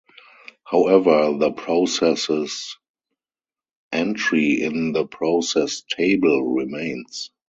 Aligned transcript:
However, 0.63 1.37
the 1.37 1.51
process's 1.51 2.75
entry 3.91 4.63
in 4.63 4.93
the 4.93 5.05
process 5.05 5.83
table 5.87 6.41
remains. 6.55 7.29